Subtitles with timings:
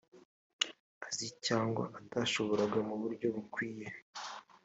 [1.07, 3.87] azi cyangwa atashoboraga mu buryo bukwiye